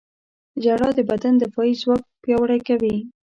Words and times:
•ژړا 0.63 0.89
د 0.97 0.99
بدن 1.09 1.33
دفاعي 1.41 1.73
ځواک 1.81 2.03
پیاوړی 2.23 2.59
کوي. 2.67 2.95